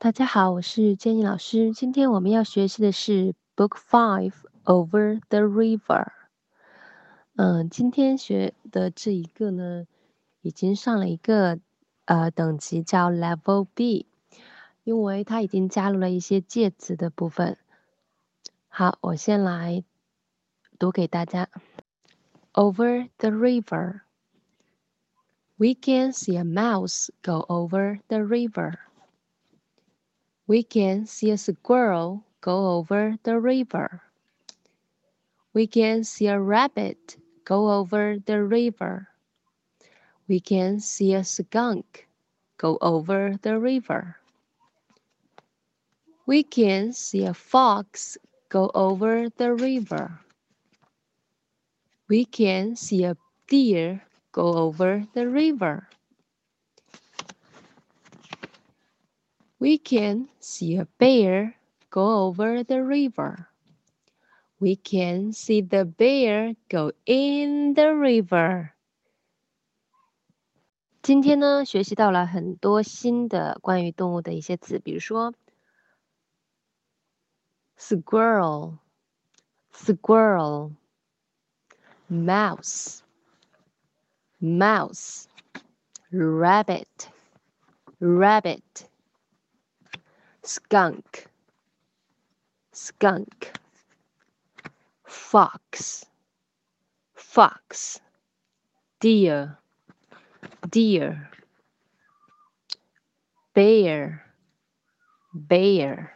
[0.00, 1.72] 大家好，我是 Jenny 老师。
[1.72, 4.32] 今天我们要学习的是 Book Five
[4.62, 6.12] Over the River。
[7.34, 9.88] 嗯，今天学的这一个呢，
[10.40, 11.58] 已经上了一个
[12.04, 14.06] 呃等级叫 Level B，
[14.84, 17.58] 因为它已经加入了一些介词的部分。
[18.68, 19.82] 好，我先来
[20.78, 21.48] 读给大家。
[22.52, 24.02] Over the river,
[25.56, 28.74] we can see a mouse go over the river.
[30.48, 34.02] We can see a squirrel go over the river.
[35.52, 39.08] We can see a rabbit go over the river.
[40.26, 42.08] We can see a skunk
[42.56, 44.16] go over the river.
[46.26, 48.16] We can see a fox
[48.48, 50.20] go over the river.
[52.08, 54.02] We can see a deer
[54.32, 55.88] go over the river.
[59.59, 61.55] We can see a bear
[61.89, 63.47] go over the river.
[64.59, 68.71] We can see the bear go in the river.
[71.01, 75.33] 今天呢，学习到了很多新的关于动物的一些词，比如说
[77.77, 78.77] squirrel,
[79.73, 80.71] squirrel,
[82.09, 82.99] mouse,
[84.39, 85.25] mouse,
[86.09, 86.87] rabbit,
[87.99, 88.61] rabbit
[90.47, 91.27] skunk,
[92.71, 93.51] skunk,
[95.05, 96.05] fox,
[97.13, 97.99] fox,
[98.99, 99.57] deer,
[100.69, 101.29] deer,
[103.53, 104.21] bear,
[105.33, 106.09] bear。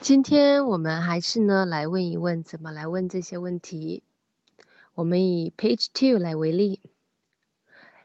[0.00, 4.02] 今天我们还是呢来问一问怎么来问这些问题。
[4.94, 6.80] 我们以 Page Two 来为例。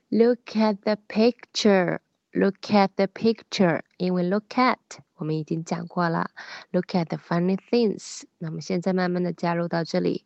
[0.10, 2.00] Look at the picture.
[2.36, 4.78] Look at the picture，因为 look at
[5.16, 6.32] 我们已经讲过了。
[6.72, 10.26] Look at the funny things，那么现在慢慢的加入到这里。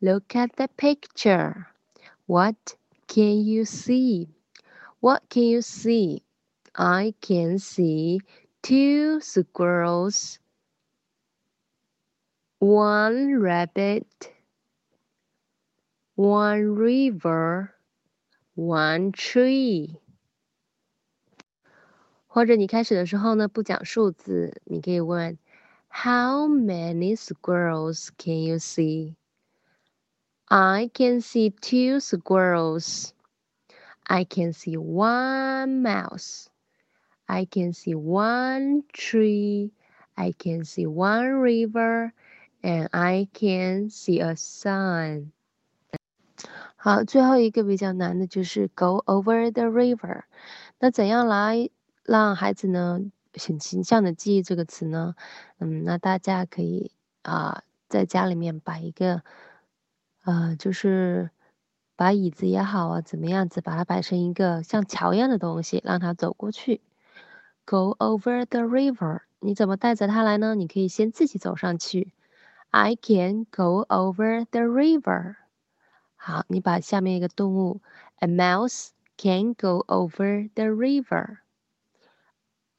[0.00, 1.66] Look at the picture.
[2.26, 2.76] What
[3.06, 4.28] can you see?
[5.00, 6.22] What can you see?
[6.72, 8.20] I can see
[8.62, 10.38] two squirrels,
[12.58, 14.32] one rabbit,
[16.14, 17.74] one river,
[18.54, 20.00] one tree.
[22.32, 25.38] 或者你开始的时候呢，不讲数字，你可以问
[25.88, 29.14] How many squirrels can you see?
[30.44, 33.10] I can see two squirrels.
[34.04, 36.46] I can see one mouse.
[37.26, 39.72] I can see one tree.
[40.14, 42.12] I can see one river.
[42.62, 45.32] And I can see a sun.
[46.76, 50.22] 好，最后一个比较难的就是 go over the river。
[50.78, 51.70] 那怎样来
[52.03, 52.99] 让孩子呢
[53.33, 55.15] 很形象的记忆这个词呢，
[55.59, 56.91] 嗯，那大家可以
[57.21, 59.23] 啊在家里面摆一个，
[60.23, 61.29] 呃，就是
[61.95, 66.81] 把椅子也好啊，怎么样子把它摆成一个像桥一样的东西，让他走过去。
[67.65, 70.55] Go over the river，你怎么带着他来呢？
[70.55, 72.11] 你可以先自己走上去。
[72.71, 75.35] I can go over the river。
[76.15, 77.81] 好，你把下面一个动物
[78.19, 81.37] ，A mouse can go over the river。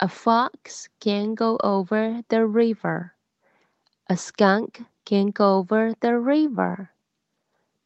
[0.04, 3.15] A fox can go over the river.
[4.10, 6.91] A skunk can go over the river.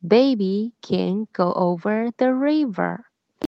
[0.04, 3.07] Baby can go over the river.